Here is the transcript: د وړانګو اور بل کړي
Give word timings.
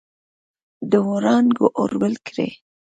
د 0.91 0.93
وړانګو 1.09 1.67
اور 1.79 1.91
بل 2.01 2.15
کړي 2.27 2.49